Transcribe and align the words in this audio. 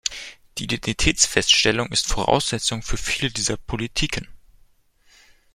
Die 0.57 0.63
Identitätsfeststellung 0.63 1.89
ist 1.91 2.07
Voraussetzung 2.07 2.81
für 2.81 2.97
viele 2.97 3.29
dieser 3.29 3.55
Politiken. 3.57 4.27